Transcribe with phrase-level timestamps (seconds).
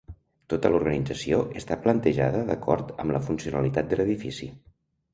[0.53, 4.55] Tota l'organització està plantejada d'acord amb la funcionalitat de l'edifici.